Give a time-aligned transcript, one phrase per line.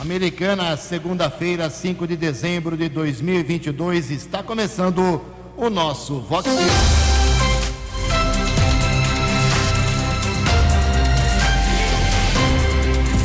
[0.00, 5.20] Americana, segunda-feira, 5 de dezembro de 2022, está começando
[5.56, 7.08] o nosso Vox News.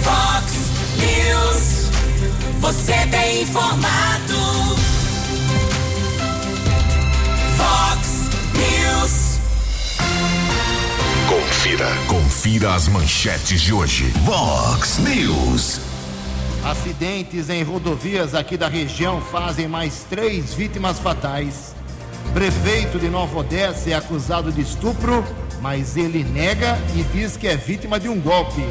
[0.01, 0.53] Vox
[0.97, 1.91] News.
[2.59, 4.75] Você tem informado.
[7.55, 9.39] Vox News.
[11.29, 11.87] Confira.
[12.07, 14.05] Confira as manchetes de hoje.
[14.25, 15.92] Vox News.
[16.63, 21.75] Acidentes em rodovias aqui da região fazem mais três vítimas fatais.
[22.33, 25.25] Prefeito de Nova Odessa é acusado de estupro,
[25.61, 28.63] mas ele nega e diz que é vítima de um golpe.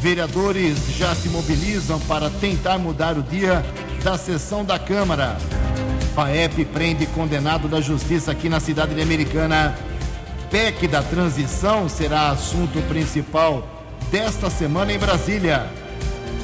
[0.00, 3.64] Vereadores já se mobilizam para tentar mudar o dia
[4.02, 5.36] da sessão da Câmara.
[6.16, 9.72] FAEP prende condenado da justiça aqui na cidade de Americana.
[10.50, 13.68] PEC da transição será assunto principal
[14.10, 15.83] desta semana em Brasília.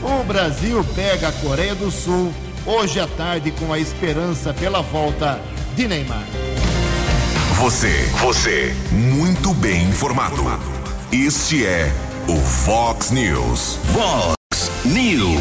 [0.03, 2.33] O Brasil pega a Coreia do Sul
[2.65, 5.41] hoje à tarde com a esperança pela volta
[5.77, 6.25] de Neymar.
[7.57, 10.43] Você, você, muito bem informado.
[11.13, 11.93] Este é
[12.27, 13.79] o Fox News.
[13.93, 14.35] Fox
[14.87, 15.40] News.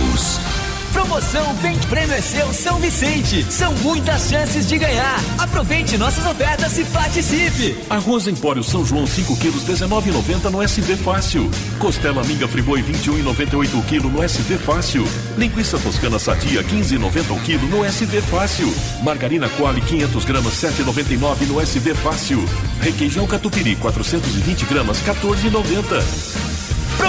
[1.10, 3.44] Promoção Vem Prêmio é Seu São Vicente.
[3.52, 5.20] São muitas chances de ganhar.
[5.40, 7.76] Aproveite nossas ofertas e participe.
[7.90, 11.50] Arroz Empório São João 5 quilos 19,90 no SV Fácil.
[11.80, 15.04] Costela Minga Friboi 21,98 o quilo no SV Fácil.
[15.36, 18.72] Linguiça Toscana Sadia 15,90 o quilo no SV Fácil.
[19.02, 22.46] Margarina Quali 500 gramas 7,99 no SV Fácil.
[22.82, 26.49] Requeijão Catupiry 420 gramas 14,90.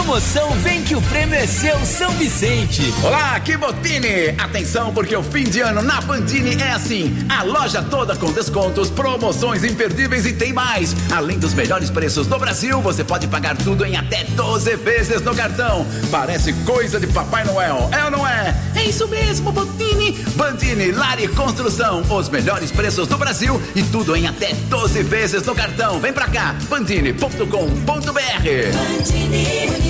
[0.01, 2.83] Promoção Vem que o prêmio é seu São Vicente.
[3.03, 4.35] Olá, aqui Botini!
[4.39, 8.89] Atenção, porque o fim de ano na Bandini é assim: a loja toda com descontos,
[8.89, 10.97] promoções imperdíveis e tem mais.
[11.13, 15.35] Além dos melhores preços do Brasil, você pode pagar tudo em até 12 vezes no
[15.35, 15.87] cartão.
[16.11, 18.55] Parece coisa de Papai Noel, é ou não é?
[18.75, 20.13] É isso mesmo, Botini!
[20.35, 25.55] Bandini, Lari Construção, os melhores preços do Brasil e tudo em até 12 vezes no
[25.55, 26.01] cartão.
[26.01, 27.51] Vem pra cá, bandini.com.br.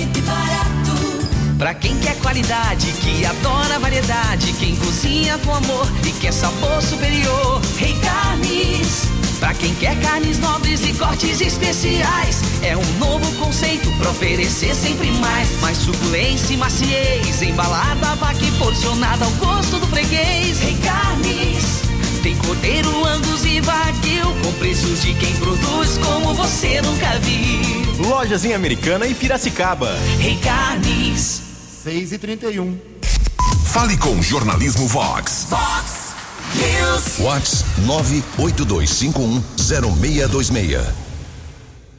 [1.61, 7.61] Pra quem quer qualidade, que adora variedade, quem cozinha com amor e quer sabor superior.
[7.77, 9.03] Rei Carnes.
[9.39, 15.11] Pra quem quer carnes nobres e cortes especiais, é um novo conceito pra oferecer sempre
[15.11, 15.61] mais.
[15.61, 20.59] Mais suculência e maciez, embalada, vaca e porcionada ao gosto do freguês.
[20.61, 21.83] Rei Carnes.
[22.23, 28.09] Tem cordeiro, angus e wagyu com preços de quem produz como você nunca viu.
[28.09, 29.95] Lojas em Americana e Piracicaba.
[30.17, 31.50] Rei Carnes.
[31.83, 32.77] 6 e 31
[33.65, 35.47] Fale com o Jornalismo Vox.
[35.49, 36.13] Vox
[36.55, 37.19] News.
[37.19, 37.65] Whats
[38.37, 40.85] 982510626.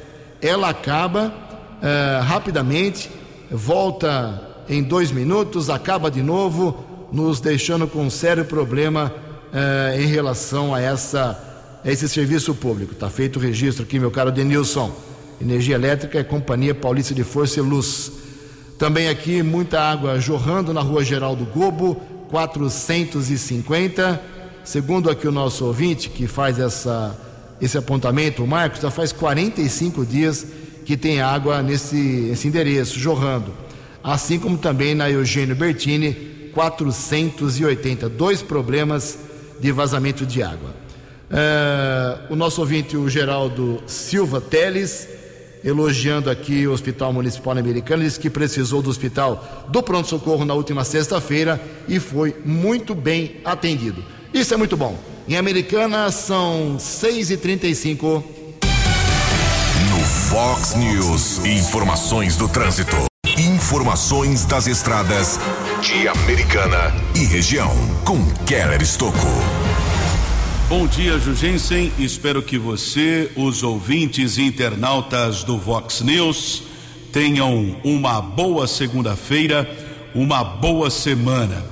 [0.41, 1.33] Ela acaba
[1.83, 3.11] eh, rapidamente,
[3.51, 9.13] volta em dois minutos, acaba de novo, nos deixando com um sério problema
[9.53, 12.93] eh, em relação a, essa, a esse serviço público.
[12.93, 14.93] Está feito o registro aqui, meu caro Denilson.
[15.41, 18.13] Energia Elétrica é Companhia Paulista de Força e Luz.
[18.79, 24.21] Também aqui muita água jorrando na rua Geraldo Gobo, 450.
[24.65, 27.17] Segundo aqui o nosso ouvinte que faz essa,
[27.61, 30.47] esse apontamento, o Marcos, já faz 45 dias
[30.85, 33.53] que tem água nesse esse endereço, jorrando.
[34.03, 38.09] Assim como também na Eugênio Bertini, 480.
[38.09, 39.19] Dois problemas
[39.61, 40.75] de vazamento de água.
[41.31, 45.09] É, o nosso ouvinte, o Geraldo Silva Teles,
[45.67, 50.85] elogiando aqui o Hospital Municipal Americano, disse que precisou do hospital do pronto-socorro na última
[50.85, 54.05] sexta-feira e foi muito bem atendido.
[54.33, 54.97] Isso é muito bom.
[55.29, 58.23] Em Americana são 6h35.
[59.91, 62.97] No Fox News, informações do trânsito.
[63.37, 65.41] Informações das estradas
[65.83, 67.75] de Americana e região.
[68.05, 69.27] Com Keller Estocco.
[70.69, 71.93] Bom dia, Jugensen.
[71.97, 76.65] Espero que você, os ouvintes e internautas do Vox News,
[77.13, 79.71] tenham uma boa segunda-feira,
[80.13, 81.65] uma boa semana.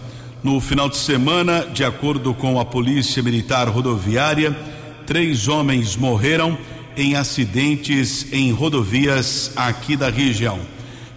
[0.44, 4.56] No final de semana, de acordo com a Polícia Militar Rodoviária,
[5.05, 6.56] três homens morreram
[6.97, 10.61] em acidentes em rodovias aqui da região.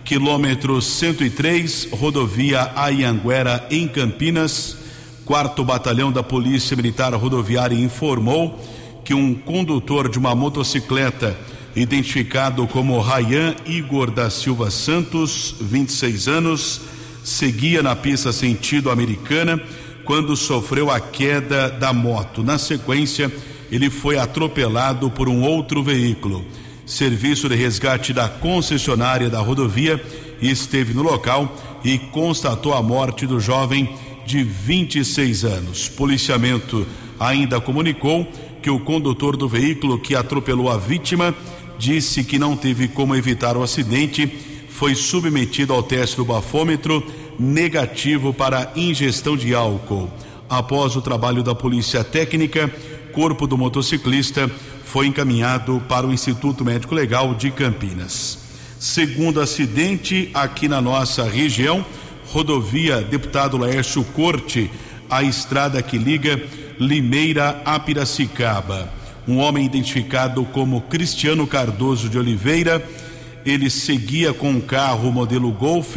[0.03, 4.86] Quilômetro 103, rodovia Ayanguera, em Campinas.
[5.27, 8.57] Quarto Batalhão da Polícia Militar Rodoviária informou
[9.03, 11.37] que um condutor de uma motocicleta,
[11.75, 16.81] identificado como Rayan Igor da Silva Santos, 26 anos,
[17.25, 19.61] seguia na pista sentido americana
[20.05, 22.41] quando sofreu a queda da moto.
[22.41, 23.29] Na sequência,
[23.69, 26.45] ele foi atropelado por um outro veículo.
[26.85, 30.01] Serviço de resgate da concessionária da rodovia
[30.41, 31.53] esteve no local
[31.83, 33.93] e constatou a morte do jovem
[34.27, 35.87] de 26 anos.
[35.87, 36.85] Policiamento
[37.17, 38.29] ainda comunicou
[38.61, 41.33] que o condutor do veículo que atropelou a vítima
[41.79, 44.27] disse que não teve como evitar o acidente,
[44.69, 47.01] foi submetido ao teste do bafômetro
[47.39, 50.11] negativo para ingestão de álcool.
[50.49, 52.69] Após o trabalho da polícia técnica,
[53.13, 54.51] corpo do motociclista
[54.83, 58.39] foi encaminhado para o Instituto Médico Legal de Campinas.
[58.79, 61.85] Segundo acidente aqui na nossa região,
[62.31, 64.69] rodovia Deputado Laércio Corte,
[65.09, 66.41] a estrada que liga
[66.79, 68.91] Limeira a Piracicaba.
[69.27, 72.83] Um homem identificado como Cristiano Cardoso de Oliveira,
[73.45, 75.95] ele seguia com um carro modelo Golf,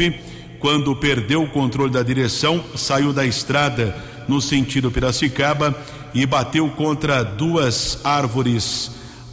[0.59, 3.97] quando perdeu o controle da direção, saiu da estrada
[4.29, 5.77] no sentido Piracicaba
[6.15, 8.93] e bateu contra duas árvores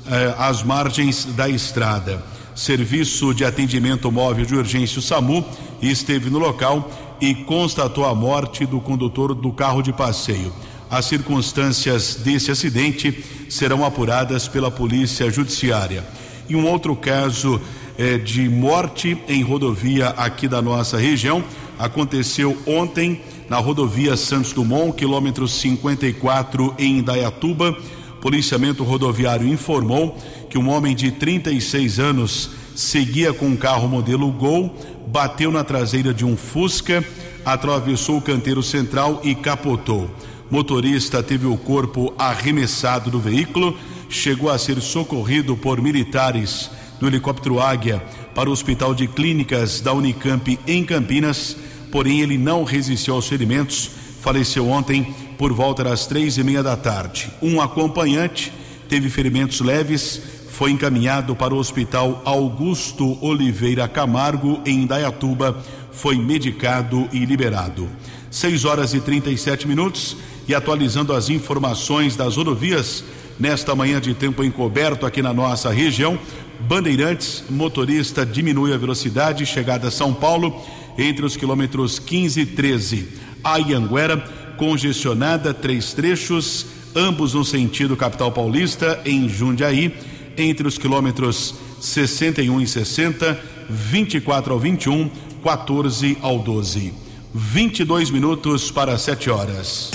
[0.09, 2.23] eh, às margens da estrada.
[2.55, 5.45] Serviço de atendimento móvel de urgência o SAMU
[5.81, 6.89] esteve no local
[7.19, 10.53] e constatou a morte do condutor do carro de passeio.
[10.89, 16.05] As circunstâncias desse acidente serão apuradas pela Polícia Judiciária.
[16.47, 17.59] E um outro caso
[17.97, 21.43] eh, de morte em rodovia aqui da nossa região
[21.77, 27.77] aconteceu ontem na rodovia Santos Dumont, quilômetro 54 em Indaiatuba.
[28.21, 30.17] Policiamento rodoviário informou
[30.49, 34.73] que um homem de 36 anos seguia com um carro modelo Gol,
[35.07, 37.03] bateu na traseira de um Fusca,
[37.45, 40.09] atravessou o canteiro central e capotou.
[40.49, 43.77] Motorista teve o corpo arremessado do veículo,
[44.09, 49.93] chegou a ser socorrido por militares do helicóptero Águia para o Hospital de Clínicas da
[49.93, 51.57] Unicamp em Campinas
[51.91, 53.89] porém ele não resistiu aos ferimentos,
[54.21, 57.29] faleceu ontem por volta das três e meia da tarde.
[57.41, 58.51] Um acompanhante
[58.89, 60.21] teve ferimentos leves,
[60.57, 67.87] foi encaminhado para o Hospital Augusto Oliveira Camargo, em Indaiatuba, foi medicado e liberado.
[68.31, 73.03] 6 horas e 37 minutos e atualizando as informações das rodovias
[73.39, 76.17] nesta manhã de tempo encoberto aqui na nossa região.
[76.61, 80.59] Bandeirantes, motorista diminui a velocidade, chegada a São Paulo
[80.97, 83.09] entre os quilômetros 15 e 13.
[83.43, 84.17] A Ianguera,
[84.57, 92.67] congestionada, três trechos, ambos no sentido capital paulista, em Jundiaí, entre os quilômetros 61 e
[92.67, 93.39] 60,
[93.69, 95.09] 24 ao 21,
[95.43, 96.93] 14 ao 12.
[97.33, 99.91] 22 minutos para 7 horas.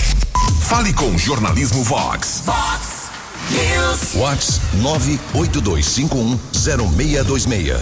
[0.61, 2.43] Fale com Jornalismo Vox.
[2.45, 3.09] Vox
[3.51, 4.13] News.
[4.13, 7.81] Vox 982510626.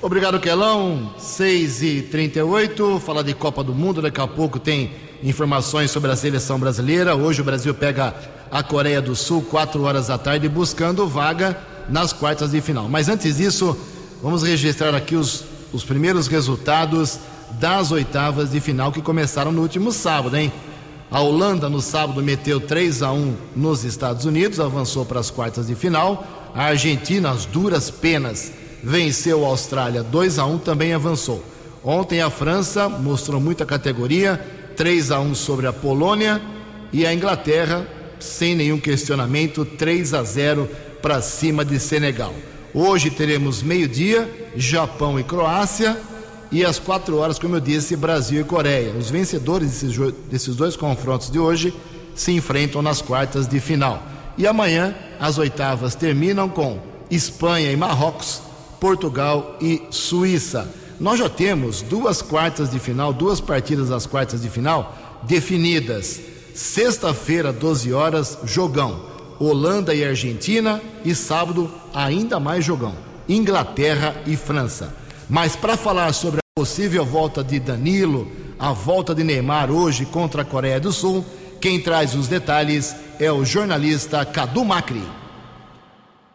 [0.00, 1.14] Obrigado, Quelão.
[1.18, 4.02] 6 e 38 Falar de Copa do Mundo.
[4.02, 4.90] Daqui a pouco tem
[5.22, 7.14] informações sobre a seleção brasileira.
[7.14, 8.12] Hoje o Brasil pega
[8.50, 11.56] a Coreia do Sul, 4 horas da tarde, buscando vaga
[11.88, 12.88] nas quartas de final.
[12.88, 13.76] Mas antes disso,
[14.22, 17.18] vamos registrar aqui os, os primeiros resultados
[17.52, 20.52] das oitavas de final que começaram no último sábado, hein?
[21.10, 25.66] A Holanda no sábado meteu 3 a 1 nos Estados Unidos, avançou para as quartas
[25.66, 26.26] de final.
[26.54, 28.50] A Argentina, as duras penas,
[28.82, 31.44] venceu a Austrália 2 a 1, também avançou.
[31.84, 34.40] Ontem a França mostrou muita categoria,
[34.74, 36.40] 3 a 1 sobre a Polônia
[36.92, 37.86] e a Inglaterra,
[38.18, 40.68] sem nenhum questionamento, 3 a 0
[41.02, 42.32] para cima de Senegal.
[42.72, 46.00] Hoje teremos meio-dia, Japão e Croácia
[46.50, 48.92] e às quatro horas, como eu disse, Brasil e Coreia.
[48.92, 51.74] Os vencedores desses, desses dois confrontos de hoje
[52.14, 54.02] se enfrentam nas quartas de final.
[54.38, 56.78] E amanhã as oitavas terminam com
[57.10, 58.40] Espanha e Marrocos,
[58.80, 60.72] Portugal e Suíça.
[61.00, 66.20] Nós já temos duas quartas de final, duas partidas das quartas de final definidas.
[66.54, 69.11] Sexta-feira, 12 horas, jogão.
[69.44, 72.94] Holanda e Argentina e sábado ainda mais jogão.
[73.28, 74.94] Inglaterra e França.
[75.28, 80.44] Mas para falar sobre possível volta de Danilo, a volta de Neymar hoje contra a
[80.44, 81.24] Coreia do Sul.
[81.60, 85.02] Quem traz os detalhes é o jornalista Cadu Macri.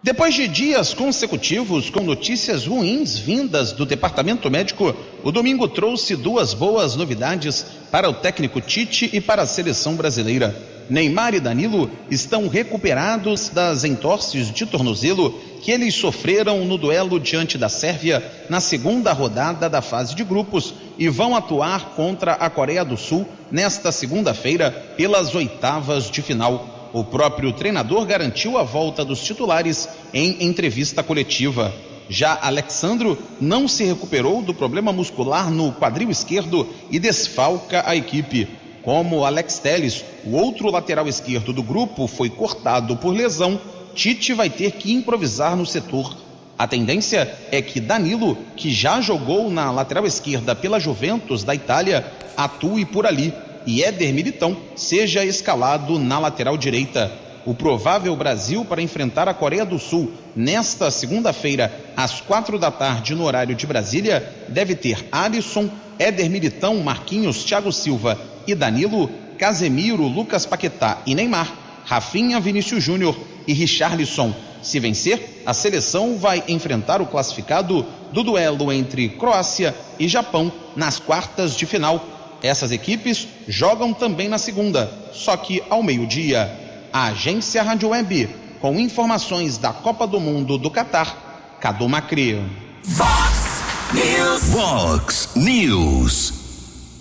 [0.04, 6.54] Depois de dias consecutivos com notícias ruins vindas do departamento médico, o domingo trouxe duas
[6.54, 10.77] boas novidades para o técnico Tite e para a seleção brasileira.
[10.90, 17.58] Neymar e Danilo estão recuperados das entorses de tornozelo que eles sofreram no duelo diante
[17.58, 22.86] da Sérvia na segunda rodada da fase de grupos e vão atuar contra a Coreia
[22.86, 26.90] do Sul nesta segunda-feira pelas oitavas de final.
[26.94, 31.74] O próprio treinador garantiu a volta dos titulares em entrevista coletiva.
[32.10, 38.48] Já Alexandro não se recuperou do problema muscular no quadril esquerdo e desfalca a equipe.
[38.88, 43.60] Como Alex Teles, o outro lateral esquerdo do grupo, foi cortado por lesão,
[43.94, 46.16] Tite vai ter que improvisar no setor.
[46.58, 52.10] A tendência é que Danilo, que já jogou na lateral esquerda pela Juventus da Itália,
[52.38, 53.34] atue por ali
[53.66, 57.12] e Éder Militão seja escalado na lateral direita.
[57.46, 63.14] O provável Brasil para enfrentar a Coreia do Sul nesta segunda-feira, às quatro da tarde,
[63.14, 70.08] no horário de Brasília, deve ter Alisson, Éder Militão, Marquinhos, Thiago Silva e Danilo, Casemiro,
[70.08, 71.52] Lucas Paquetá e Neymar,
[71.86, 74.34] Rafinha, Vinícius Júnior e Richarlison.
[74.62, 81.00] Se vencer, a seleção vai enfrentar o classificado do duelo entre Croácia e Japão nas
[81.00, 82.06] quartas de final.
[82.42, 86.66] Essas equipes jogam também na segunda, só que ao meio-dia.
[86.92, 92.42] A agência Rádio Web, com informações da Copa do Mundo do Catar, Cadu Macri.
[92.84, 93.62] Fox
[93.94, 94.44] News.
[94.50, 96.37] Vox News.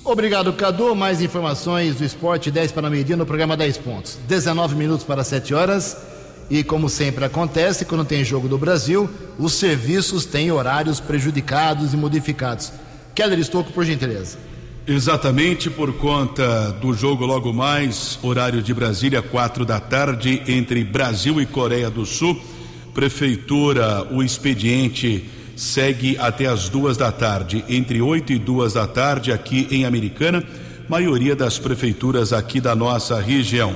[0.06, 0.94] Obrigado, Cadu.
[0.94, 4.16] Mais informações do esporte 10 para meio-dia no programa 10 pontos.
[4.28, 5.96] 19 minutos para 7 horas.
[6.48, 11.96] E como sempre acontece, quando tem jogo do Brasil, os serviços têm horários prejudicados e
[11.96, 12.72] modificados.
[13.16, 14.38] Keller Estocco, por gentileza.
[14.86, 21.40] Exatamente por conta do jogo logo mais, horário de Brasília, quatro da tarde, entre Brasil
[21.40, 22.40] e Coreia do Sul.
[22.94, 29.32] Prefeitura, o expediente segue até as duas da tarde, entre oito e duas da tarde,
[29.32, 30.44] aqui em Americana,
[30.86, 33.74] maioria das prefeituras aqui da nossa região.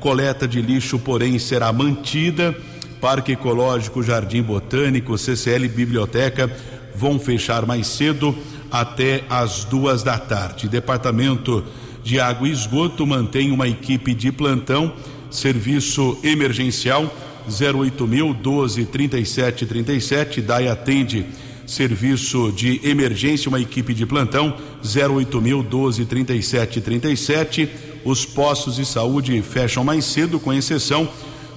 [0.00, 2.54] Coleta de lixo, porém, será mantida.
[3.00, 6.50] Parque Ecológico, Jardim Botânico, CCL Biblioteca
[6.94, 8.36] vão fechar mais cedo
[8.70, 10.68] até as duas da tarde.
[10.68, 11.64] Departamento
[12.02, 14.92] de Água e Esgoto mantém uma equipe de plantão,
[15.30, 17.10] serviço emergencial
[17.50, 20.40] 08000 12 37 37.
[20.40, 21.26] DAI atende
[21.66, 27.68] serviço de emergência, uma equipe de plantão 08000 12 37 37.
[28.04, 31.08] Os postos de saúde fecham mais cedo, com exceção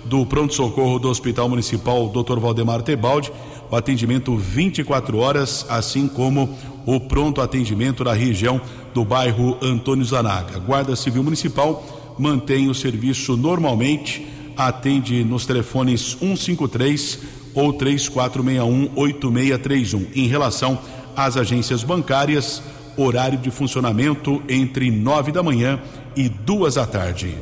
[0.06, 2.38] do pronto-socorro do Hospital Municipal Dr.
[2.40, 3.32] Valdemar Tebaldi,
[3.72, 8.60] o atendimento 24 horas, assim como o pronto atendimento na região
[8.94, 10.60] do bairro Antônio Zanaga.
[10.60, 17.20] Guarda Civil Municipal mantém o serviço normalmente, atende nos telefones 153
[17.54, 20.08] ou 3461 8631.
[20.16, 20.80] Em relação
[21.16, 22.62] às agências bancárias,
[22.98, 25.82] horário de funcionamento entre nove da manhã
[26.16, 27.36] e duas da tarde.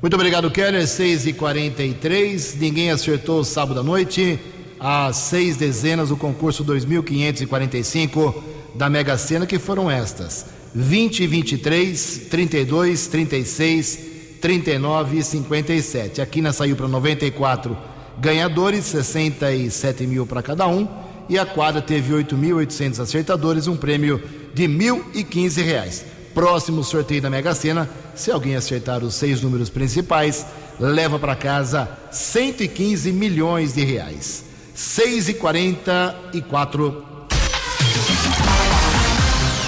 [0.00, 0.86] Muito obrigado, Keller.
[0.86, 4.38] 6 e 43 Ninguém acertou sábado à noite.
[4.80, 8.44] As seis dezenas do concurso 2545
[8.74, 14.11] da Mega Sena, que foram estas: 20, 23, 32, 36,
[14.42, 16.20] 39 e 57.
[16.20, 17.78] A quina saiu para 94
[18.18, 20.86] ganhadores, 67 mil para cada um.
[21.28, 24.20] e a quadra teve 8.800 acertadores, um prêmio
[24.52, 26.04] de 1.015 reais.
[26.34, 30.44] Próximo sorteio da Mega Sena, se alguém acertar os seis números principais,
[30.80, 34.44] leva para casa 115 milhões de reais.
[34.74, 37.06] 6 e 44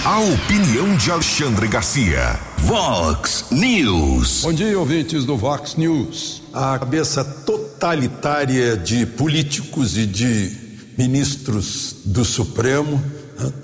[0.05, 2.54] A opinião de Alexandre Garcia.
[2.75, 4.41] Vox News.
[4.43, 6.43] Bom dia, ouvintes do Vox News.
[6.53, 10.51] A cabeça totalitária de políticos e de
[10.99, 13.01] ministros do Supremo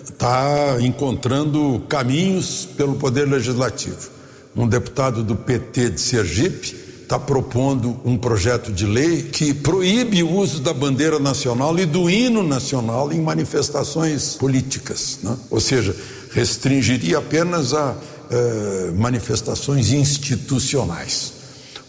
[0.05, 4.11] está encontrando caminhos pelo Poder Legislativo.
[4.55, 10.31] Um deputado do PT de Sergipe está propondo um projeto de lei que proíbe o
[10.31, 15.19] uso da bandeira nacional e do hino nacional em manifestações políticas.
[15.25, 15.37] Né?
[15.51, 15.97] Ou seja,
[16.33, 17.97] restringiria apenas a
[18.31, 21.33] eh, manifestações institucionais.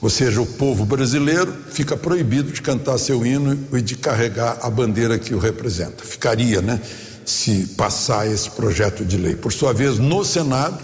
[0.02, 4.70] Ou seja, o povo brasileiro fica proibido de cantar seu hino e de carregar a
[4.70, 6.04] bandeira que o representa.
[6.04, 6.82] Ficaria, né?
[7.24, 9.36] Se passar esse projeto de lei.
[9.36, 10.84] Por sua vez, no Senado,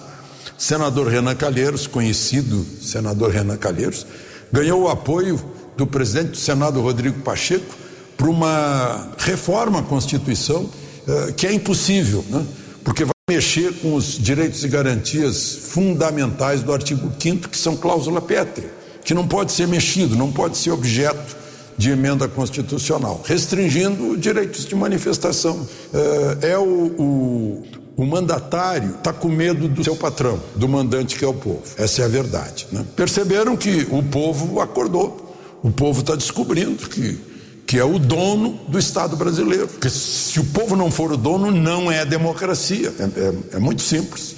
[0.56, 4.06] senador Renan Calheiros, conhecido senador Renan Calheiros,
[4.52, 5.42] ganhou o apoio
[5.76, 7.76] do presidente do Senado, Rodrigo Pacheco,
[8.16, 10.70] para uma reforma à Constituição
[11.08, 12.46] eh, que é impossível, né?
[12.84, 18.22] porque vai mexer com os direitos e garantias fundamentais do artigo 5 que são cláusula
[18.22, 18.72] pétrea,
[19.04, 21.36] que não pode ser mexido, não pode ser objeto
[21.78, 25.68] de emenda constitucional, restringindo direitos de manifestação.
[25.94, 27.64] Eh, é o, o,
[27.98, 31.64] o mandatário está com medo do seu patrão, do mandante que é o povo.
[31.78, 32.66] Essa é a verdade.
[32.72, 32.86] Né?
[32.96, 35.36] Perceberam que o povo acordou.
[35.62, 37.20] O povo está descobrindo que,
[37.68, 39.68] que é o dono do Estado brasileiro.
[39.68, 42.94] Porque se o povo não for o dono, não é democracia.
[42.98, 44.36] É, é, é muito simples.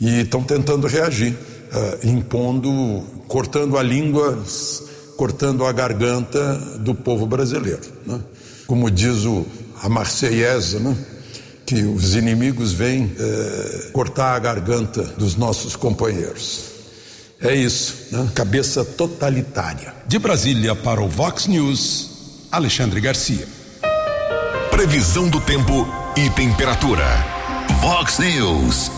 [0.00, 4.42] E estão tentando reagir, uh, impondo, cortando a língua,
[5.16, 7.80] cortando a garganta do povo brasileiro.
[8.04, 8.20] Né?
[8.66, 9.46] Como diz o,
[9.80, 10.96] a Marseillaise, né?
[11.64, 16.64] que os inimigos vêm é, cortar a garganta dos nossos companheiros.
[17.40, 18.28] É isso, né?
[18.34, 19.94] cabeça totalitária.
[20.06, 22.15] De Brasília para o Vox News,
[22.56, 23.46] Alexandre Garcia.
[24.70, 27.04] Previsão do tempo e temperatura.
[27.82, 28.90] Vox News.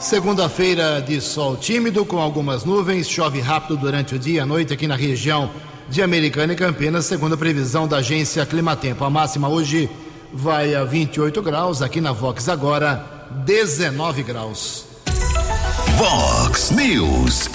[0.00, 4.72] Segunda-feira de sol tímido com algumas nuvens, chove rápido durante o dia e a noite
[4.72, 5.52] aqui na região
[5.88, 9.04] de Americana e Campinas, segundo a previsão da agência Climatempo.
[9.04, 9.88] A máxima hoje
[10.32, 14.84] vai a 28 graus, aqui na Vox agora 19 graus.
[15.96, 17.48] Vox News.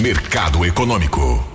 [0.00, 1.51] Mercado Econômico.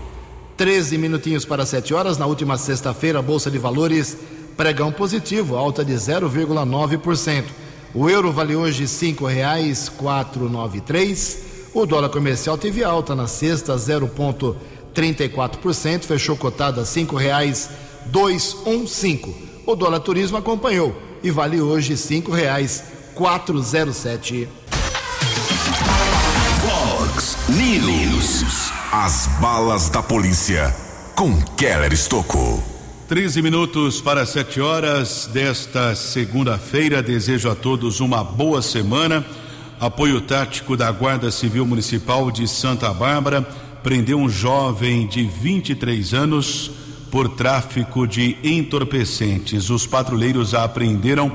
[0.58, 2.18] 13 minutinhos para 7 horas.
[2.18, 4.18] Na última sexta-feira, a Bolsa de Valores
[4.58, 7.46] pregão positivo, alta de 0,9%.
[7.94, 11.46] O euro vale hoje R$ 5,493.
[11.74, 19.36] O dólar comercial teve alta na sexta, 0,34%, fechou cotada R$ 5,215.
[19.66, 24.50] O dólar turismo acompanhou e vale hoje R$ 5,407.
[29.00, 30.76] As balas da polícia
[31.14, 32.64] com Keller Estocou.
[33.08, 37.04] 13 minutos para 7 horas desta segunda-feira.
[37.04, 39.24] Desejo a todos uma boa semana.
[39.80, 43.48] Apoio tático da Guarda Civil Municipal de Santa Bárbara
[43.84, 46.72] prendeu um jovem de 23 anos
[47.12, 49.70] por tráfico de entorpecentes.
[49.70, 51.32] Os patrulheiros apreenderam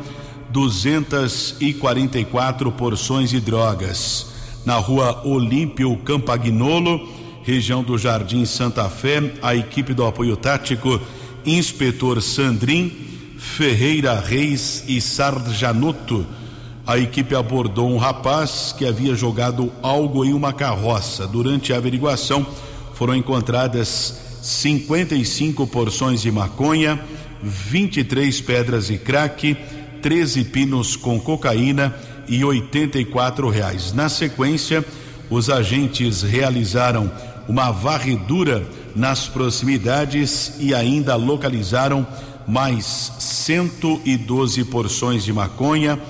[0.51, 4.33] 244 porções de drogas
[4.65, 9.33] na rua Olímpio Campagnolo, região do Jardim Santa Fé.
[9.43, 11.01] A equipe do apoio tático,
[11.45, 12.93] inspetor Sandrin,
[13.39, 16.27] Ferreira Reis e Sarjanoto.
[16.87, 21.27] A equipe abordou um rapaz que havia jogado algo em uma carroça.
[21.27, 22.47] Durante a averiguação,
[22.95, 27.01] foram encontradas 55 porções de maconha,
[27.43, 29.57] 23 pedras de crack,
[30.01, 31.95] 13 pinos com cocaína
[32.29, 33.93] e 84 reais.
[33.93, 34.85] Na sequência,
[35.31, 37.11] os agentes realizaram
[37.53, 42.07] uma varredura nas proximidades e ainda localizaram
[42.49, 46.01] mais 112 porções de maconha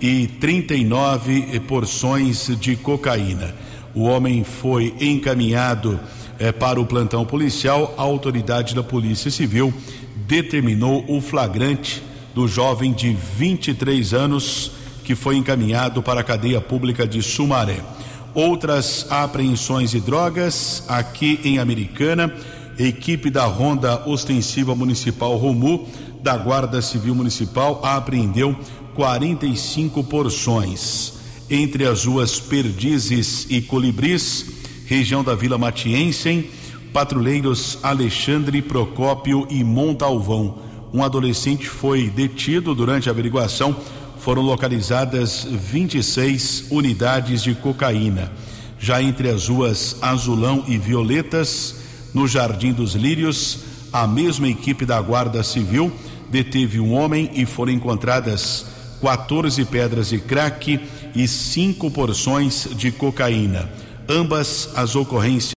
[0.00, 3.52] e 39 porções de cocaína.
[3.92, 5.98] O homem foi encaminhado
[6.38, 9.74] é, para o plantão policial, a autoridade da Polícia Civil
[10.28, 12.04] determinou o flagrante
[12.36, 14.70] do jovem de 23 anos
[15.02, 17.80] que foi encaminhado para a cadeia pública de Sumaré.
[18.34, 22.34] Outras apreensões de drogas aqui em Americana,
[22.78, 25.88] equipe da Ronda Ostensiva Municipal Romu
[26.22, 28.56] da Guarda Civil Municipal apreendeu
[28.94, 31.14] 45 porções.
[31.48, 34.46] Entre as ruas Perdizes e Colibris,
[34.86, 36.50] região da Vila Matiense,
[36.92, 43.74] patrulheiros Alexandre Procópio e Montalvão um adolescente foi detido durante a averiguação.
[44.24, 48.32] Foram localizadas 26 unidades de cocaína.
[48.78, 51.74] Já entre as ruas Azulão e Violetas,
[52.14, 53.58] no Jardim dos Lírios,
[53.92, 55.92] a mesma equipe da Guarda Civil
[56.30, 58.64] deteve um homem e foram encontradas
[59.02, 60.80] 14 pedras de crack
[61.14, 63.70] e cinco porções de cocaína.
[64.08, 65.52] Ambas as ocorrências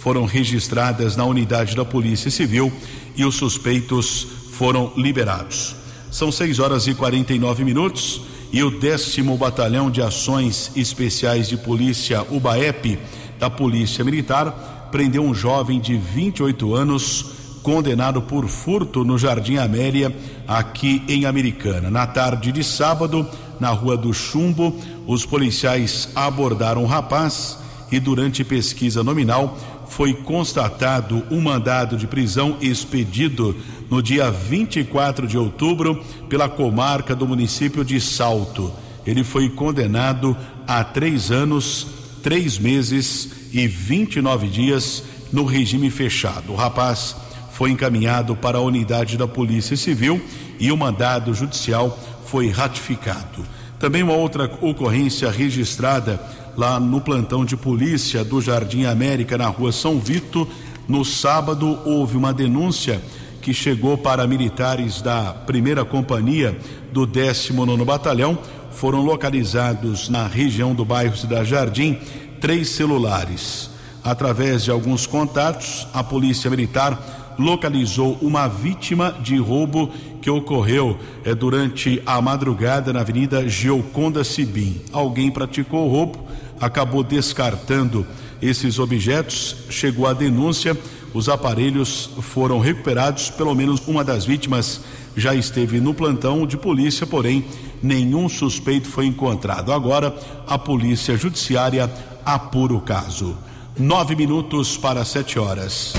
[0.00, 2.70] foram registradas na unidade da Polícia Civil
[3.16, 5.81] e os suspeitos foram liberados.
[6.12, 8.20] São 6 horas e 49 minutos
[8.52, 12.98] e o décimo Batalhão de Ações Especiais de Polícia, UBAEP,
[13.38, 20.14] da Polícia Militar, prendeu um jovem de 28 anos condenado por furto no Jardim Amélia,
[20.46, 21.90] aqui em Americana.
[21.90, 23.26] Na tarde de sábado,
[23.58, 27.61] na Rua do Chumbo, os policiais abordaram o rapaz
[27.92, 33.54] e, durante pesquisa nominal, foi constatado um mandado de prisão expedido
[33.90, 38.72] no dia 24 de outubro pela comarca do município de Salto.
[39.06, 40.34] Ele foi condenado
[40.66, 41.86] a três anos,
[42.22, 46.52] três meses e 29 dias no regime fechado.
[46.52, 47.14] O rapaz
[47.52, 50.18] foi encaminhado para a unidade da Polícia Civil
[50.58, 53.44] e o mandado judicial foi ratificado.
[53.78, 56.18] Também uma outra ocorrência registrada
[56.56, 60.48] lá no plantão de polícia do Jardim América, na rua São Vito.
[60.88, 63.00] No sábado, houve uma denúncia
[63.40, 66.56] que chegou para militares da primeira companhia
[66.92, 68.38] do 19 Batalhão.
[68.70, 71.98] Foram localizados na região do bairro Cidade Jardim
[72.40, 73.70] três celulares.
[74.02, 79.90] Através de alguns contatos, a Polícia Militar localizou uma vítima de roubo
[80.20, 84.80] que ocorreu é, durante a madrugada na Avenida Gioconda Sibim.
[84.92, 86.18] Alguém praticou o roubo,
[86.60, 88.06] acabou descartando
[88.40, 90.76] esses objetos, chegou a denúncia,
[91.14, 94.80] os aparelhos foram recuperados, pelo menos uma das vítimas
[95.16, 97.44] já esteve no plantão de polícia, porém
[97.82, 99.72] nenhum suspeito foi encontrado.
[99.72, 100.14] Agora
[100.46, 101.92] a polícia judiciária
[102.24, 103.36] apura o caso.
[103.78, 105.94] Nove minutos para sete horas.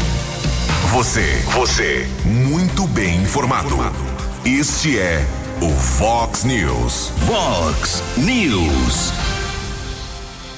[0.94, 3.76] Você, você, muito bem informado.
[4.46, 5.26] Este é
[5.60, 7.12] o Fox News.
[7.26, 9.12] Fox News.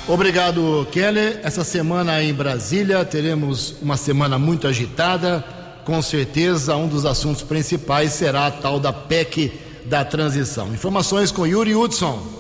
[0.06, 1.40] Obrigado, Keller.
[1.42, 5.42] Essa semana em Brasília teremos uma semana muito agitada.
[5.86, 9.54] Com certeza, um dos assuntos principais será a tal da PEC
[9.86, 10.68] da transição.
[10.74, 12.35] Informações com Yuri Hudson.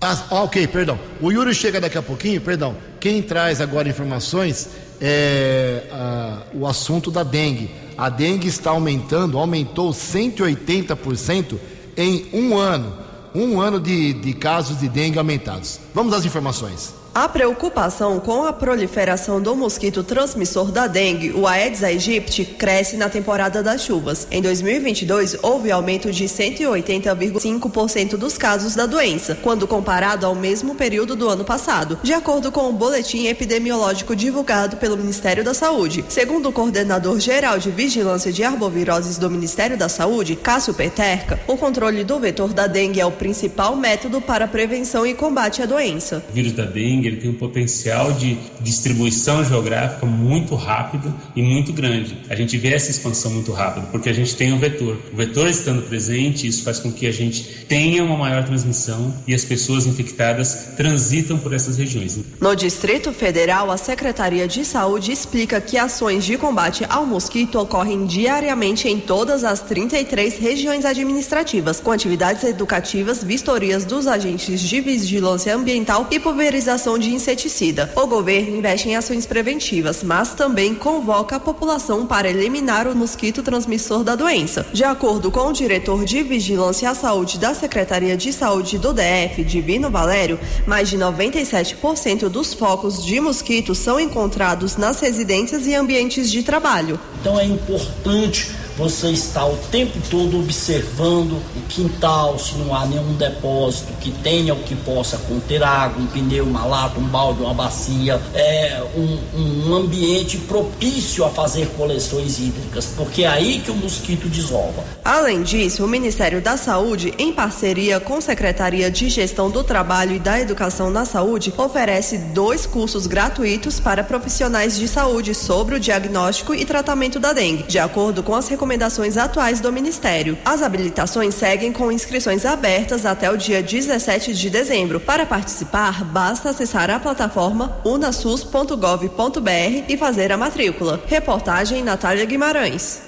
[0.00, 0.98] Ah, ok, perdão.
[1.20, 2.76] O Yuri chega daqui a pouquinho, perdão.
[3.00, 4.68] Quem traz agora informações
[5.00, 7.70] é, a, o assunto da dengue.
[7.96, 11.56] A dengue está aumentando, aumentou 180%
[11.96, 12.94] em um ano.
[13.34, 15.80] Um ano de, de casos de dengue aumentados.
[15.94, 16.94] Vamos às informações.
[17.16, 23.08] A preocupação com a proliferação do mosquito transmissor da dengue, o Aedes aegypti, cresce na
[23.08, 24.28] temporada das chuvas.
[24.30, 31.16] Em 2022, houve aumento de 180,5% dos casos da doença, quando comparado ao mesmo período
[31.16, 36.04] do ano passado, de acordo com o boletim epidemiológico divulgado pelo Ministério da Saúde.
[36.10, 41.56] Segundo o coordenador geral de vigilância de arboviroses do Ministério da Saúde, Cássio Peterca, o
[41.56, 46.22] controle do vetor da dengue é o principal método para prevenção e combate à doença.
[46.28, 51.72] O vírus da dengue ele tem um potencial de distribuição geográfica muito rápido e muito
[51.72, 52.16] grande.
[52.28, 54.98] A gente vê essa expansão muito rápido porque a gente tem o vetor.
[55.12, 59.34] O vetor estando presente, isso faz com que a gente tenha uma maior transmissão e
[59.34, 62.18] as pessoas infectadas transitam por essas regiões.
[62.40, 68.06] No Distrito Federal, a Secretaria de Saúde explica que ações de combate ao mosquito ocorrem
[68.06, 75.54] diariamente em todas as 33 regiões administrativas, com atividades educativas, vistorias dos agentes de vigilância
[75.54, 77.92] ambiental e pulverização de inseticida.
[77.96, 83.42] O governo investe em ações preventivas, mas também convoca a população para eliminar o mosquito
[83.42, 84.66] transmissor da doença.
[84.72, 89.44] De acordo com o diretor de Vigilância à Saúde da Secretaria de Saúde do DF,
[89.44, 96.30] Divino Valério, mais de 97% dos focos de mosquito são encontrados nas residências e ambientes
[96.30, 96.98] de trabalho.
[97.20, 103.14] Então é importante você está o tempo todo observando o quintal, se não há nenhum
[103.14, 107.54] depósito que tenha o que possa conter água, um pneu, uma lata, um balde, uma
[107.54, 113.74] bacia, é um, um ambiente propício a fazer coleções hídricas, porque é aí que o
[113.74, 114.84] mosquito desova.
[115.02, 120.16] Além disso, o Ministério da Saúde, em parceria com a Secretaria de Gestão do Trabalho
[120.16, 125.80] e da Educação na Saúde, oferece dois cursos gratuitos para profissionais de saúde sobre o
[125.80, 130.36] diagnóstico e tratamento da dengue, de acordo com as recomendações recomendações atuais do Ministério.
[130.44, 134.98] As habilitações seguem com inscrições abertas até o dia 17 de dezembro.
[134.98, 141.00] Para participar, basta acessar a plataforma unasus.gov.br e fazer a matrícula.
[141.06, 143.02] Reportagem Natália Guimarães.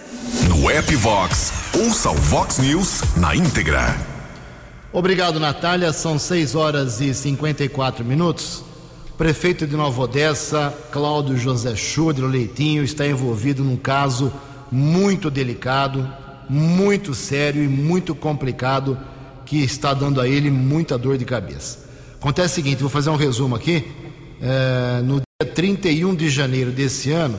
[0.48, 3.96] No app Vox, ouça o Vox News na íntegra.
[4.92, 5.92] Obrigado, Natália.
[5.92, 8.62] São 6 horas e 54 minutos.
[9.16, 14.32] Prefeito de Nova Odessa, Cláudio José Schudro Leitinho, está envolvido num caso
[14.70, 16.06] muito delicado,
[16.48, 18.98] muito sério e muito complicado
[19.44, 21.78] que está dando a ele muita dor de cabeça.
[22.20, 23.84] Acontece o seguinte: vou fazer um resumo aqui.
[24.40, 27.38] É, no dia 31 de janeiro desse ano,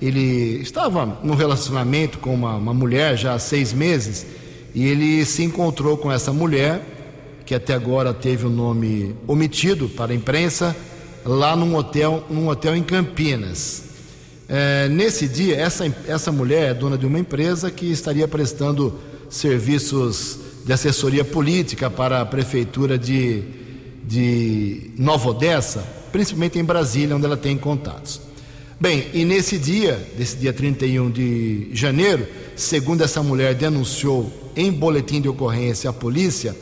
[0.00, 4.26] ele estava num relacionamento com uma, uma mulher já há seis meses
[4.74, 6.80] e ele se encontrou com essa mulher,
[7.44, 10.76] que até agora teve o nome omitido para a imprensa,
[11.24, 13.89] lá num hotel, num hotel em Campinas.
[14.52, 20.40] É, nesse dia, essa, essa mulher é dona de uma empresa que estaria prestando serviços
[20.64, 23.44] de assessoria política para a prefeitura de,
[24.02, 28.20] de Nova Odessa, principalmente em Brasília, onde ela tem contatos.
[28.80, 35.20] Bem, e nesse dia, desse dia 31 de janeiro, segundo essa mulher denunciou em boletim
[35.20, 36.56] de ocorrência à polícia,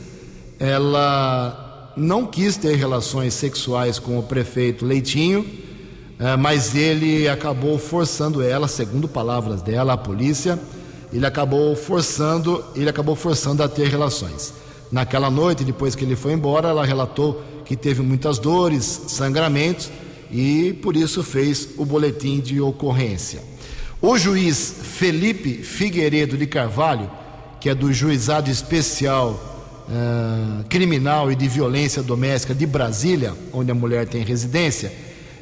[0.59, 5.43] ela não quis ter relações sexuais com o prefeito Leitinho,
[6.37, 10.59] mas ele acabou forçando ela, segundo palavras dela, a polícia,
[11.13, 14.53] ele acabou forçando, ele acabou forçando a ter relações.
[14.91, 19.89] Naquela noite, depois que ele foi embora, ela relatou que teve muitas dores, sangramentos
[20.31, 23.41] e por isso fez o boletim de ocorrência.
[24.01, 27.09] O juiz Felipe Figueiredo de Carvalho,
[27.59, 29.39] que é do Juizado Especial
[29.87, 34.91] uh, Criminal e de Violência Doméstica de Brasília, onde a mulher tem residência,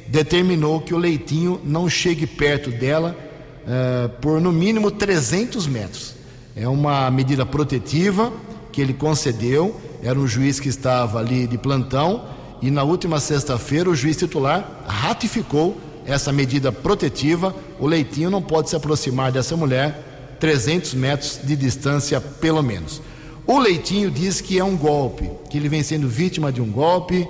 [0.08, 3.16] determinou que o leitinho não chegue perto dela
[3.64, 6.14] uh, por no mínimo 300 metros.
[6.56, 8.32] É uma medida protetiva
[8.72, 9.78] que ele concedeu.
[10.02, 12.24] Era um juiz que estava ali de plantão
[12.60, 17.54] e na última sexta-feira o juiz titular ratificou essa medida protetiva.
[17.78, 23.02] O leitinho não pode se aproximar dessa mulher 300 metros de distância, pelo menos.
[23.46, 27.26] O leitinho diz que é um golpe, que ele vem sendo vítima de um golpe,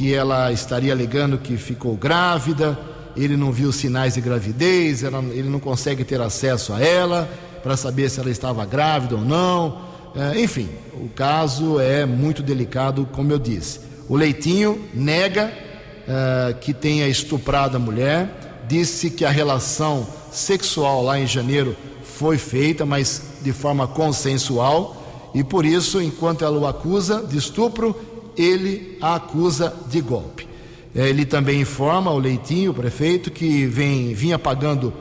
[0.00, 2.78] que ela estaria alegando que ficou grávida,
[3.14, 7.28] ele não viu sinais de gravidez, ela, ele não consegue ter acesso a ela
[7.62, 9.78] para saber se ela estava grávida ou não.
[10.16, 13.80] É, enfim, o caso é muito delicado, como eu disse.
[14.08, 21.20] O Leitinho nega uh, que tenha estuprado a mulher, disse que a relação sexual lá
[21.20, 24.96] em janeiro foi feita, mas de forma consensual,
[25.34, 27.94] e por isso, enquanto ela o acusa de estupro,
[28.36, 30.48] ele a acusa de golpe.
[30.94, 34.92] Eh, ele também informa o Leitinho, o prefeito, que vem, vinha pagando,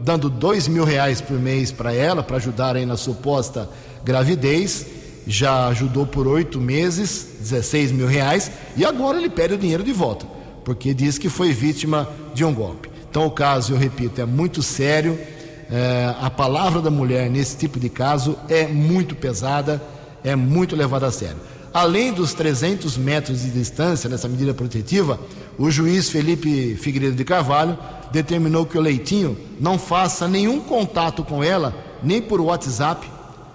[0.00, 3.68] dando dois mil reais por mês para ela, para ajudar aí na suposta
[4.04, 4.86] gravidez,
[5.26, 9.92] já ajudou por oito meses, 16 mil reais, e agora ele pede o dinheiro de
[9.92, 10.24] volta,
[10.64, 12.88] porque diz que foi vítima de um golpe.
[13.10, 15.18] Então o caso, eu repito, é muito sério.
[15.68, 19.82] É, a palavra da mulher nesse tipo de caso é muito pesada,
[20.22, 21.38] é muito levada a sério.
[21.76, 25.20] Além dos 300 metros de distância nessa medida protetiva,
[25.58, 27.76] o juiz Felipe Figueiredo de Carvalho
[28.10, 33.06] determinou que o Leitinho não faça nenhum contato com ela, nem por WhatsApp,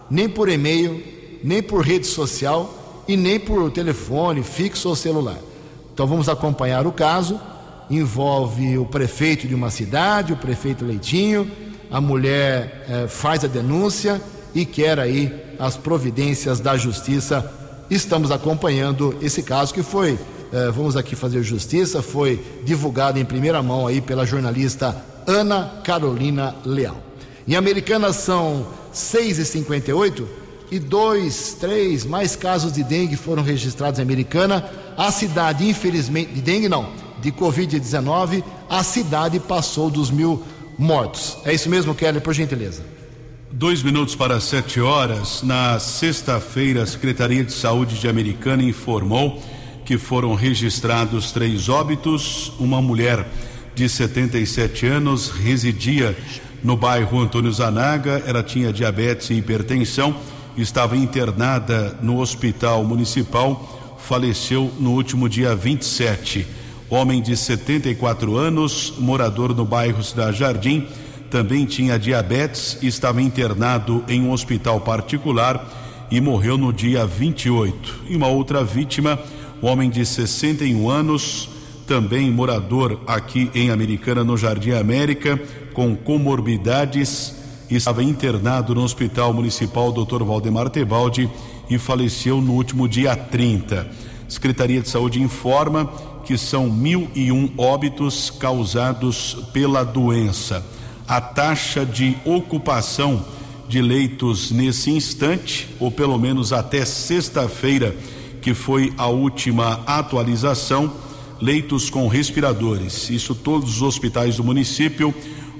[0.07, 1.03] nem por e-mail,
[1.43, 5.39] nem por rede social e nem por telefone fixo ou celular.
[5.91, 7.41] Então vamos acompanhar o caso.
[7.89, 11.49] Envolve o prefeito de uma cidade, o prefeito Leitinho.
[11.89, 14.21] A mulher eh, faz a denúncia
[14.53, 17.60] e quer aí as providências da justiça.
[17.91, 20.17] Estamos acompanhando esse caso que foi,
[20.53, 24.95] eh, vamos aqui fazer justiça, foi divulgado em primeira mão aí pela jornalista
[25.27, 26.95] Ana Carolina Leal.
[27.45, 30.23] Em Americana são 6h58
[30.71, 34.71] e dois, três, mais casos de dengue foram registrados em Americana.
[34.97, 40.41] A cidade, infelizmente, de dengue não, de Covid-19, a cidade passou dos mil
[40.77, 41.35] mortos.
[41.43, 43.00] É isso mesmo, Kelly, por gentileza.
[43.53, 45.43] Dois minutos para sete horas.
[45.43, 49.41] Na sexta-feira, a Secretaria de Saúde de Americana informou
[49.85, 52.53] que foram registrados três óbitos.
[52.59, 53.27] Uma mulher
[53.75, 56.17] de 77 anos residia
[56.63, 60.15] no bairro Antônio Zanaga, ela tinha diabetes e hipertensão
[60.57, 66.45] estava internada no hospital municipal, faleceu no último dia 27.
[66.89, 70.87] Homem de 74 anos, morador no bairro Cidade Jardim,
[71.31, 75.65] também tinha diabetes estava internado em um hospital particular
[76.11, 78.03] e morreu no dia 28.
[78.09, 79.17] E uma outra vítima,
[79.61, 81.49] homem de 61 anos,
[81.87, 85.39] também morador aqui em Americana, no Jardim América,
[85.73, 87.39] com comorbidades
[87.69, 90.23] estava internado no Hospital Municipal Dr.
[90.25, 91.29] Valdemar Tebaldi
[91.69, 93.89] e faleceu no último dia 30.
[94.27, 95.85] Secretaria de Saúde informa
[96.25, 100.65] que são mil e um óbitos causados pela doença.
[101.11, 103.25] A taxa de ocupação
[103.67, 107.93] de leitos nesse instante, ou pelo menos até sexta-feira,
[108.41, 110.89] que foi a última atualização,
[111.41, 113.09] leitos com respiradores.
[113.09, 115.13] Isso todos os hospitais do município,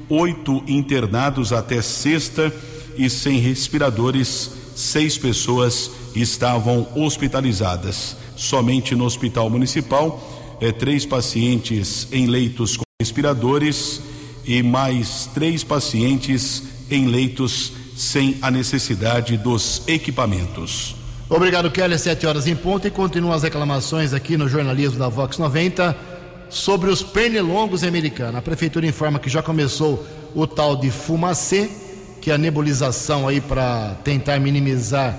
[0.08, 2.56] oito internados até sexta
[2.98, 8.16] e sem respiradores, seis pessoas estavam hospitalizadas.
[8.38, 14.11] Somente no hospital municipal, é, três pacientes em leitos com respiradores
[14.45, 20.95] e mais três pacientes em leitos sem a necessidade dos equipamentos.
[21.30, 21.97] Obrigado, Kelly.
[21.97, 25.95] Sete horas em ponto e continuam as reclamações aqui no jornalismo da Vox 90
[26.49, 28.36] sobre os pernilongos americanos.
[28.36, 31.69] A prefeitura informa que já começou o tal de fumacê,
[32.19, 35.15] que é a nebulização aí para tentar minimizar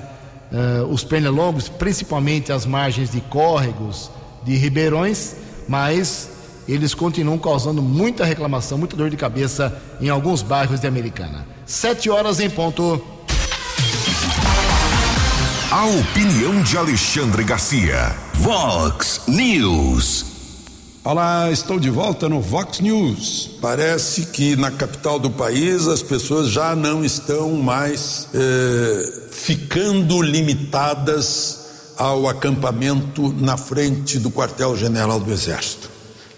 [0.53, 4.11] uh, os pernilongos, principalmente as margens de córregos,
[4.45, 5.37] de ribeirões,
[5.69, 6.32] mas
[6.67, 11.47] eles continuam causando muita reclamação, muita dor de cabeça em alguns bairros de Americana.
[11.67, 13.03] Sete horas em ponto.
[15.71, 18.15] A opinião de Alexandre Garcia.
[18.35, 20.27] Vox News.
[21.05, 23.51] Olá, estou de volta no Vox News.
[23.61, 31.63] Parece que na capital do país as pessoas já não estão mais eh, ficando limitadas
[31.97, 35.92] ao acampamento na frente do quartel-general do Exército.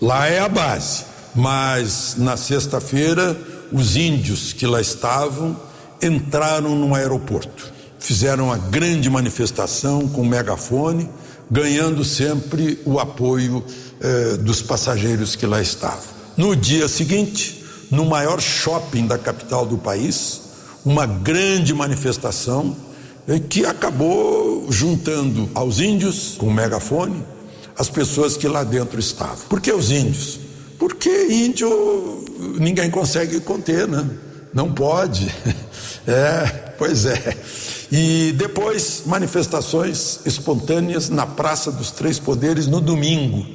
[0.05, 3.35] Lá é a base, mas na sexta-feira
[3.73, 5.57] os índios que lá estavam
[6.03, 7.73] entraram no aeroporto.
[7.99, 11.09] Fizeram uma grande manifestação com megafone,
[11.51, 13.65] ganhando sempre o apoio
[13.99, 16.05] eh, dos passageiros que lá estavam.
[16.37, 20.43] No dia seguinte, no maior shopping da capital do país,
[20.85, 22.77] uma grande manifestação
[23.27, 27.25] eh, que acabou juntando aos índios com megafone
[27.79, 29.47] as pessoas que lá dentro estavam.
[29.49, 30.41] Por que os índios?
[30.79, 32.25] Porque índio
[32.59, 34.09] ninguém consegue conter, né?
[34.53, 35.35] Não pode.
[36.07, 37.35] É, pois é.
[37.91, 43.47] E depois, manifestações espontâneas na Praça dos Três Poderes no domingo,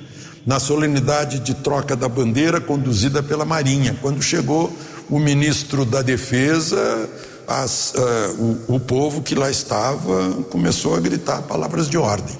[0.47, 3.95] na solenidade de troca da bandeira conduzida pela Marinha.
[4.01, 4.75] Quando chegou
[5.07, 7.07] o ministro da Defesa,
[7.47, 12.35] as, uh, o, o povo que lá estava começou a gritar palavras de ordem.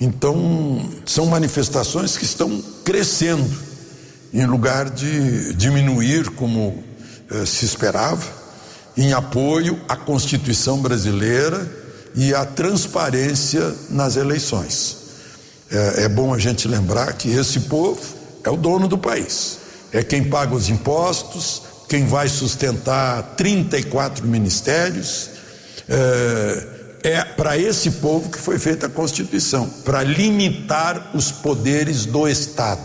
[0.00, 3.50] Então, são manifestações que estão crescendo,
[4.32, 6.84] em lugar de diminuir como
[7.30, 8.26] eh, se esperava,
[8.96, 11.70] em apoio à Constituição brasileira
[12.14, 14.96] e à transparência nas eleições.
[15.70, 18.00] É, é bom a gente lembrar que esse povo
[18.44, 19.58] é o dono do país,
[19.92, 25.30] é quem paga os impostos, quem vai sustentar 34 ministérios.
[25.88, 26.75] É,
[27.06, 32.82] é para esse povo que foi feita a Constituição para limitar os poderes do Estado,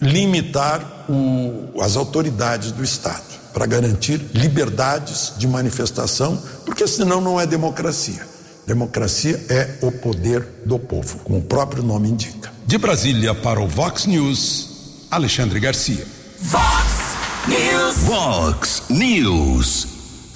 [0.00, 7.46] limitar o, as autoridades do Estado, para garantir liberdades de manifestação, porque senão não é
[7.46, 8.24] democracia.
[8.64, 12.52] Democracia é o poder do povo, como o próprio nome indica.
[12.66, 16.06] De Brasília para o Vox News, Alexandre Garcia.
[16.38, 17.16] Vox
[17.48, 17.96] News.
[17.96, 19.87] Vox News.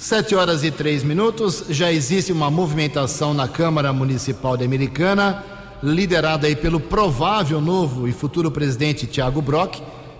[0.03, 1.63] Sete horas e três minutos.
[1.69, 5.41] Já existe uma movimentação na Câmara Municipal de Americana,
[5.81, 9.77] liderada aí pelo provável novo e futuro presidente Tiago Brock,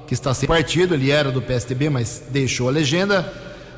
[0.08, 3.24] que está sem partido, ele era do PSDB, mas deixou a legenda,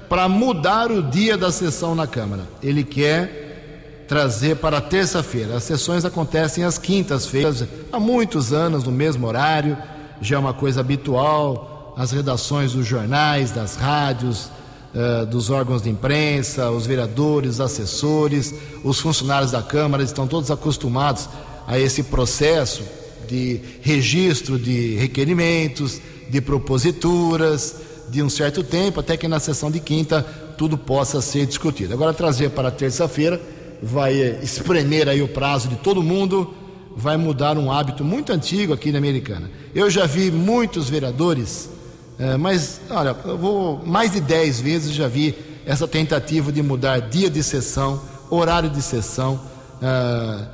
[0.07, 2.43] para mudar o dia da sessão na Câmara.
[2.61, 5.55] Ele quer trazer para terça-feira.
[5.55, 9.75] As sessões acontecem às quintas-feiras, há muitos anos, no mesmo horário,
[10.21, 11.95] já é uma coisa habitual.
[11.97, 14.51] As redações dos jornais, das rádios,
[14.95, 18.53] uh, dos órgãos de imprensa, os vereadores, os assessores,
[18.83, 21.29] os funcionários da Câmara estão todos acostumados
[21.67, 22.83] a esse processo
[23.27, 27.75] de registro de requerimentos, de proposituras,
[28.09, 30.21] de um certo tempo, até que na sessão de quinta
[30.57, 31.93] tudo possa ser discutido.
[31.93, 33.41] Agora trazer para terça-feira
[33.81, 36.53] vai espremer aí o prazo de todo mundo,
[36.95, 39.49] vai mudar um hábito muito antigo aqui na Americana.
[39.73, 41.69] Eu já vi muitos vereadores
[42.17, 45.35] é, mas, olha, eu vou mais de 10 vezes já vi
[45.65, 49.39] essa tentativa de mudar dia de sessão, horário de sessão,
[49.81, 50.45] é,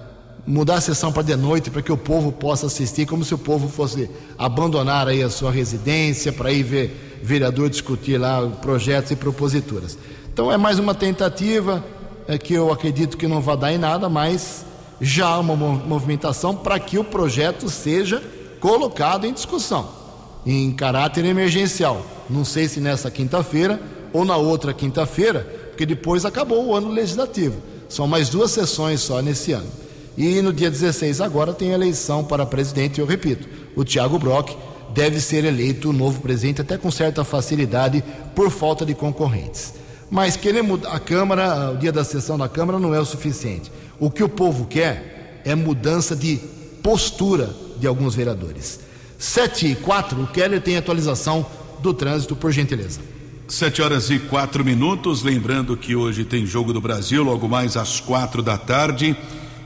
[0.45, 3.37] mudar a sessão para de noite para que o povo possa assistir, como se o
[3.37, 4.09] povo fosse
[4.39, 9.95] abandonar aí a sua residência para ir ver vereador discutir lá projetos e proposituras.
[10.33, 11.83] Então é mais uma tentativa
[12.27, 14.65] é, que eu acredito que não vai dar em nada, mas
[14.99, 18.23] já há uma movimentação para que o projeto seja
[18.59, 20.00] colocado em discussão
[20.45, 22.05] em caráter emergencial.
[22.29, 23.79] Não sei se nessa quinta-feira
[24.13, 27.61] ou na outra quinta-feira, porque depois acabou o ano legislativo.
[27.87, 29.69] São mais duas sessões só nesse ano.
[30.17, 34.51] E no dia 16 agora tem eleição para presidente, eu repito, o Tiago Brock
[34.93, 38.03] deve ser eleito o novo presidente até com certa facilidade
[38.35, 39.73] por falta de concorrentes.
[40.09, 43.71] Mas querer mudar a Câmara, o dia da sessão da Câmara não é o suficiente.
[43.97, 46.37] O que o povo quer é mudança de
[46.83, 48.79] postura de alguns vereadores.
[49.21, 51.45] 7 e 4, o Keller tem atualização
[51.79, 52.99] do trânsito, por gentileza.
[53.47, 55.21] 7 horas e quatro minutos.
[55.21, 59.15] Lembrando que hoje tem Jogo do Brasil, logo mais às quatro da tarde.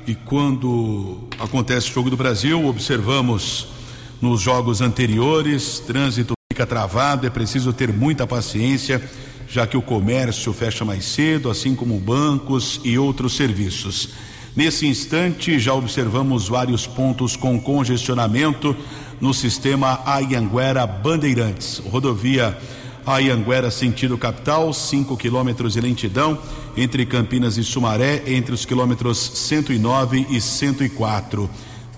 [0.06, 3.68] E quando acontece o Jogo do Brasil, observamos
[4.22, 9.01] nos jogos anteriores, trânsito fica travado, é preciso ter muita paciência,
[9.47, 14.10] já que o comércio fecha mais cedo, assim como bancos e outros serviços.
[14.56, 18.74] Nesse instante, já observamos vários pontos com congestionamento
[19.20, 22.58] no sistema Ayanguera Bandeirantes, rodovia
[23.06, 26.39] a Ianguera, sentido capital, 5 quilômetros de lentidão
[26.76, 31.49] entre Campinas e Sumaré, entre os quilômetros 109 e 104.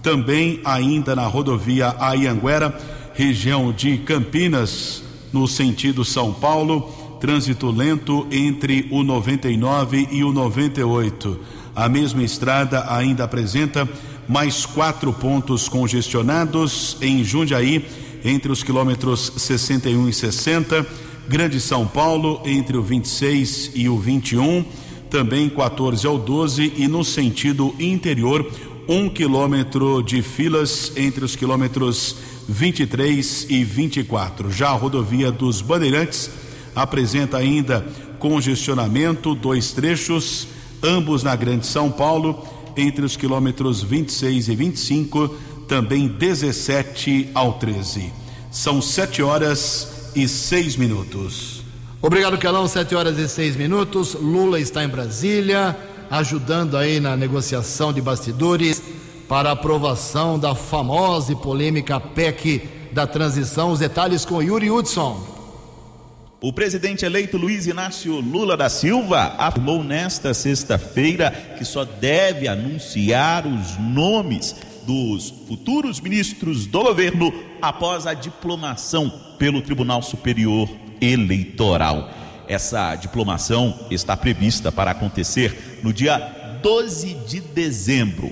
[0.01, 2.77] Também ainda na rodovia Ianguera,
[3.13, 5.01] região de Campinas,
[5.31, 6.91] no sentido São Paulo,
[7.21, 11.39] trânsito lento entre o 99 e o 98.
[11.77, 13.87] A mesma estrada ainda apresenta
[14.27, 17.85] mais quatro pontos congestionados em Jundiaí
[18.25, 20.83] entre os quilômetros 61 e 60,
[21.29, 24.65] Grande São Paulo entre o 26 e o 21,
[25.07, 28.51] também 14 ao 12 e no sentido interior
[28.87, 32.15] um quilômetro de filas entre os quilômetros
[32.49, 34.51] 23 e 24.
[34.51, 36.31] Já a rodovia dos Bandeirantes
[36.75, 37.85] apresenta ainda
[38.17, 45.35] congestionamento, dois trechos, ambos na Grande São Paulo, entre os quilômetros 26 e 25
[45.67, 48.11] também 17 ao 13.
[48.49, 51.63] São 7 horas e 6 minutos.
[52.01, 52.67] Obrigado, Calão.
[52.67, 54.13] 7 horas e 6 minutos.
[54.13, 55.77] Lula está em Brasília,
[56.09, 58.81] ajudando aí na negociação de bastidores
[59.27, 63.71] para aprovação da famosa e polêmica PEC da transição.
[63.71, 65.36] Os detalhes com Yuri Hudson.
[66.39, 73.47] O presidente eleito Luiz Inácio Lula da Silva afirmou nesta sexta-feira que só deve anunciar
[73.47, 79.09] os nomes dos futuros ministros do governo após a diplomação
[79.39, 80.69] pelo Tribunal Superior
[81.01, 82.11] Eleitoral.
[82.47, 86.19] Essa diplomação está prevista para acontecer no dia
[86.61, 88.31] 12 de dezembro.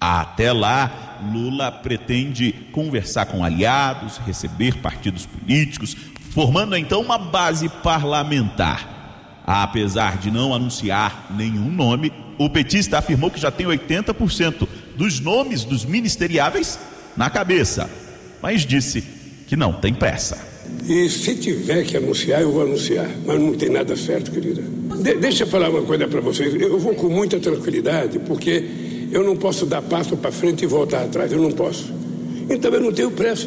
[0.00, 5.96] Até lá, Lula pretende conversar com aliados, receber partidos políticos,
[6.34, 9.42] formando então uma base parlamentar.
[9.46, 14.66] Apesar de não anunciar nenhum nome, o petista afirmou que já tem 80%
[14.96, 16.78] dos nomes dos ministeriáveis
[17.16, 17.88] na cabeça,
[18.42, 19.02] mas disse
[19.46, 20.44] que não tem pressa.
[20.88, 24.62] E se tiver que anunciar, eu vou anunciar, mas não tem nada certo, querida.
[25.02, 26.52] De deixa eu falar uma coisa para vocês.
[26.54, 28.64] Eu vou com muita tranquilidade, porque
[29.12, 31.92] eu não posso dar passo para frente e voltar atrás, eu não posso.
[32.50, 33.46] Então eu não tenho pressa.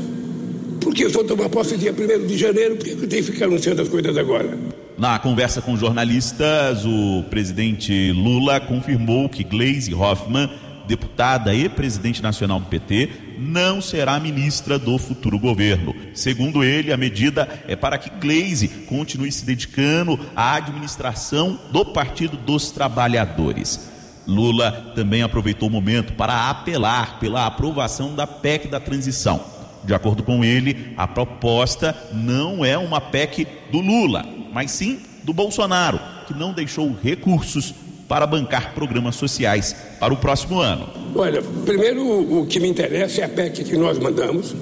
[0.81, 3.81] Porque eu vou tomar posse dia 1 de janeiro, porque eu tenho que ficar anunciando
[3.81, 4.57] as coisas agora.
[4.97, 10.49] Na conversa com jornalistas, o presidente Lula confirmou que Gleisi Hoffmann
[10.87, 15.93] deputada e presidente nacional do PT, não será ministra do futuro governo.
[16.13, 22.37] Segundo ele, a medida é para que Gleisi continue se dedicando à administração do Partido
[22.37, 23.91] dos Trabalhadores.
[24.25, 29.56] Lula também aproveitou o momento para apelar pela aprovação da PEC da transição.
[29.87, 35.31] De acordo com ele, a proposta não é uma PEC do Lula, mas sim do
[35.31, 37.73] Bolsonaro, que não deixou recursos
[38.05, 40.89] para bancar programas sociais para o próximo ano?
[41.15, 44.53] Olha, primeiro o que me interessa é a PEC que nós mandamos.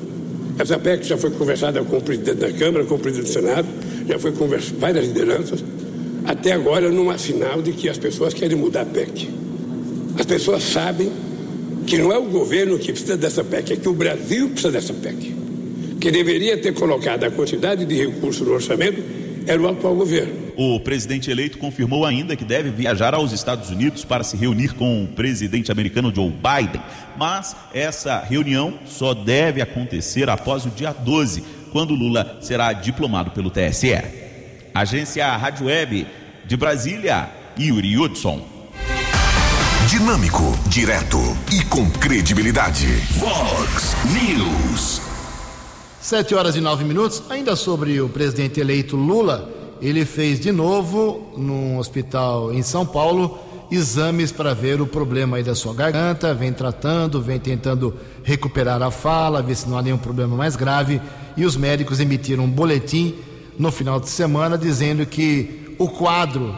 [0.59, 3.67] Essa PEC já foi conversada com o presidente da Câmara, com o presidente do Senado,
[4.07, 5.63] já foi conversada várias lideranças.
[6.23, 9.27] Até agora não há sinal de que as pessoas querem mudar a PEC.
[10.19, 11.11] As pessoas sabem
[11.85, 14.93] que não é o governo que precisa dessa PEC, é que o Brasil precisa dessa
[14.93, 15.35] PEC.
[15.99, 19.01] Que deveria ter colocado a quantidade de recursos no orçamento
[19.47, 20.45] era o atual governo.
[20.57, 25.03] O presidente eleito confirmou ainda que deve viajar aos Estados Unidos para se reunir com
[25.03, 26.81] o presidente americano Joe Biden,
[27.17, 33.51] mas essa reunião só deve acontecer após o dia 12, quando Lula será diplomado pelo
[33.51, 34.01] TSE.
[34.73, 36.07] Agência Rádio Web
[36.45, 37.29] de Brasília,
[37.59, 38.54] Yuri Hudson.
[39.87, 41.19] Dinâmico, direto
[41.53, 42.87] e com credibilidade.
[43.19, 44.99] Fox News.
[46.01, 47.21] Sete horas e nove minutos.
[47.29, 49.47] Ainda sobre o presidente eleito Lula,
[49.79, 53.37] ele fez de novo num hospital em São Paulo
[53.69, 58.89] exames para ver o problema aí da sua garganta, vem tratando, vem tentando recuperar a
[58.89, 60.99] fala, ver se não há nenhum problema mais grave,
[61.37, 63.15] e os médicos emitiram um boletim
[63.57, 66.57] no final de semana dizendo que o quadro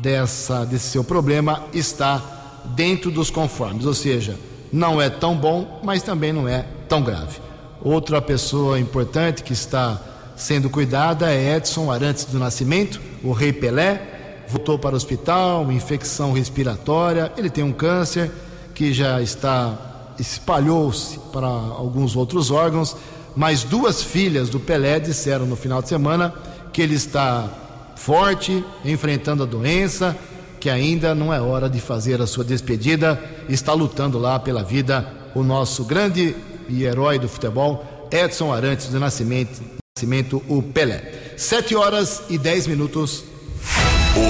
[0.00, 2.33] dessa desse seu problema está
[2.64, 4.38] dentro dos conformes, ou seja,
[4.72, 7.38] não é tão bom, mas também não é tão grave.
[7.82, 10.00] Outra pessoa importante que está
[10.36, 16.32] sendo cuidada é Edson Arantes do Nascimento, o Rei Pelé, voltou para o hospital, infecção
[16.32, 18.30] respiratória, ele tem um câncer
[18.74, 22.96] que já está espalhou-se para alguns outros órgãos,
[23.34, 26.32] mas duas filhas do Pelé disseram no final de semana
[26.72, 27.48] que ele está
[27.96, 30.16] forte, enfrentando a doença,
[30.64, 35.06] que ainda não é hora de fazer a sua despedida, está lutando lá pela vida
[35.34, 36.34] o nosso grande
[36.70, 39.60] e herói do futebol, Edson Arantes do Nascimento,
[39.94, 41.34] Nascimento o Pelé.
[41.36, 43.24] Sete horas e dez minutos.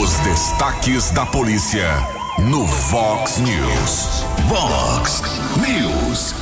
[0.02, 1.88] Os destaques da polícia
[2.50, 4.24] no Vox News.
[4.48, 5.22] Vox
[5.58, 6.34] News.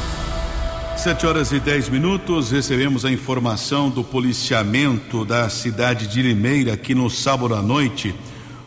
[0.96, 6.94] Sete horas e dez minutos, recebemos a informação do policiamento da cidade de Limeira que
[6.94, 8.14] no sábado à noite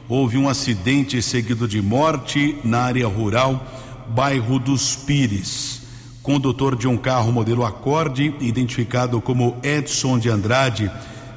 [0.07, 3.65] houve um acidente seguido de morte na área rural,
[4.09, 5.81] bairro dos Pires.
[6.21, 10.91] Condutor de um carro modelo Acorde, identificado como Edson de Andrade,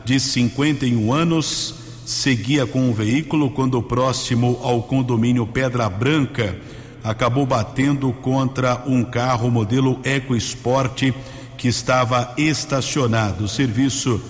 [0.05, 1.75] de 51 anos,
[2.07, 6.57] seguia com o veículo quando próximo ao condomínio Pedra Branca,
[7.05, 11.13] acabou batendo contra um carro modelo EcoSport
[11.59, 13.45] que estava estacionado.
[13.45, 14.21] O serviço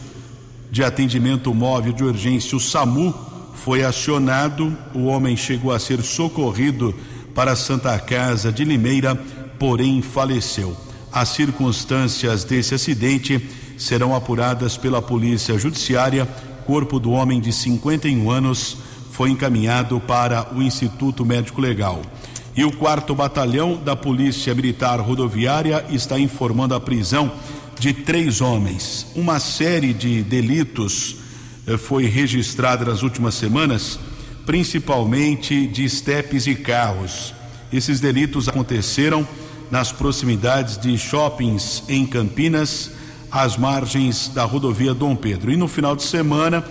[0.70, 3.14] de atendimento móvel de urgência, o SAMU,
[3.64, 4.76] foi acionado.
[4.94, 6.94] O homem chegou a ser socorrido
[7.34, 9.14] para a Santa Casa de Limeira,
[9.58, 10.76] porém faleceu.
[11.12, 16.28] As circunstâncias desse acidente serão apuradas pela Polícia Judiciária
[16.68, 18.76] corpo do homem de 51 anos
[19.10, 22.02] foi encaminhado para o Instituto Médico Legal.
[22.54, 27.32] E o quarto batalhão da Polícia Militar Rodoviária está informando a prisão
[27.80, 29.06] de três homens.
[29.16, 31.16] Uma série de delitos
[31.76, 33.98] foi registrada nas últimas semanas,
[34.46, 37.34] principalmente de estepes e carros.
[37.72, 39.26] Esses delitos aconteceram
[39.70, 42.92] nas proximidades de shoppings em Campinas
[43.30, 45.52] às margens da rodovia Dom Pedro.
[45.52, 46.64] E no final de semana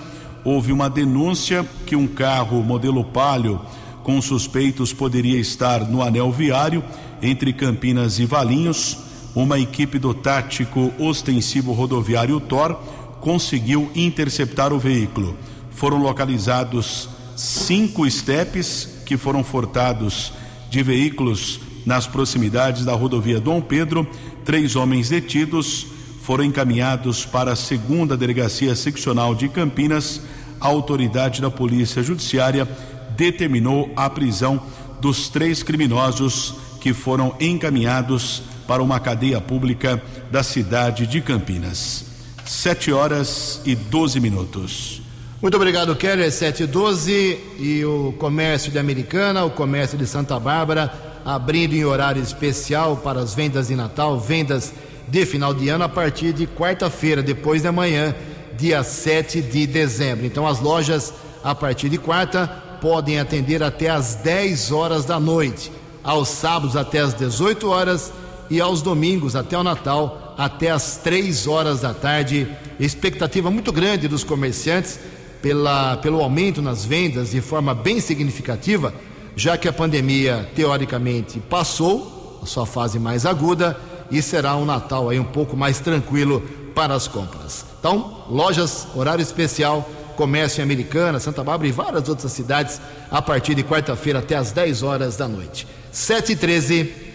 [0.44, 3.62] houve uma denúncia que um carro modelo Palio
[4.04, 6.84] com suspeitos poderia estar no anel viário
[7.22, 8.98] entre Campinas e Valinhos.
[9.36, 12.82] Uma equipe do tático ostensivo rodoviário Tor
[13.22, 15.38] conseguiu interceptar o veículo.
[15.72, 20.34] Foram localizados cinco estepes que foram furtados
[20.70, 24.08] de veículos nas proximidades da rodovia Dom Pedro.
[24.44, 25.88] Três homens detidos
[26.22, 30.22] foram encaminhados para a segunda delegacia seccional de Campinas.
[30.60, 32.68] A autoridade da Polícia Judiciária
[33.16, 34.62] determinou a prisão
[35.00, 42.07] dos três criminosos que foram encaminhados para uma cadeia pública da cidade de Campinas.
[42.48, 45.02] Sete horas e doze minutos.
[45.42, 46.32] Muito obrigado, Keller.
[46.32, 52.24] E doze e o comércio de Americana, o comércio de Santa Bárbara, abrindo em horário
[52.24, 54.72] especial para as vendas de Natal, vendas
[55.10, 58.16] de final de ano a partir de quarta-feira, depois de amanhã,
[58.58, 60.26] dia 7 de dezembro.
[60.26, 62.48] Então as lojas a partir de quarta
[62.80, 65.70] podem atender até às 10 horas da noite,
[66.02, 68.14] aos sábados até às 18 horas
[68.50, 72.48] e aos domingos até o Natal até às 3 horas da tarde.
[72.80, 75.00] Expectativa muito grande dos comerciantes
[75.42, 78.94] pela, pelo aumento nas vendas de forma bem significativa,
[79.36, 83.78] já que a pandemia teoricamente passou, a sua fase mais aguda
[84.12, 86.42] e será um Natal aí um pouco mais tranquilo
[86.74, 87.66] para as compras.
[87.80, 92.80] Então, lojas, horário especial, comércio em Americana, Santa Bárbara e várias outras cidades
[93.10, 95.68] a partir de quarta-feira até às 10 horas da noite.
[95.92, 97.07] 7 e 13.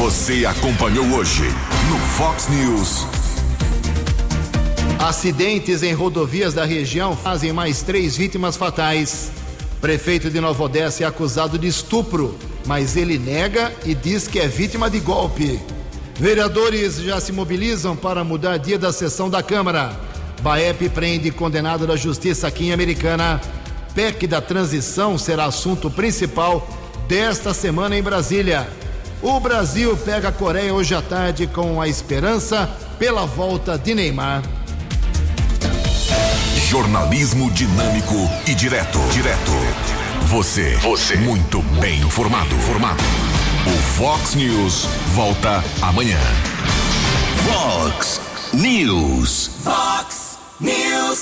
[0.00, 1.44] Você acompanhou hoje
[1.90, 3.06] no Fox News.
[4.98, 9.30] Acidentes em rodovias da região fazem mais três vítimas fatais.
[9.78, 12.34] Prefeito de Nova Odessa é acusado de estupro
[12.66, 15.60] mas ele nega e diz que é vítima de golpe.
[16.18, 20.00] Vereadores já se mobilizam para mudar dia da sessão da Câmara.
[20.40, 23.38] Baep prende condenado da Justiça aqui em Americana.
[23.94, 26.66] PEC da transição será assunto principal
[27.06, 28.79] desta semana em Brasília.
[29.22, 32.66] O Brasil pega a Coreia hoje à tarde com a esperança
[32.98, 34.42] pela volta de Neymar.
[36.68, 38.14] Jornalismo dinâmico
[38.46, 38.98] e direto.
[39.12, 39.52] Direto.
[40.28, 40.74] Você.
[40.76, 41.16] Você.
[41.16, 42.54] Muito bem informado.
[42.60, 43.02] Formado.
[43.66, 46.18] O Fox News volta amanhã.
[47.46, 48.22] Fox
[48.54, 49.50] News.
[49.62, 51.20] Fox News.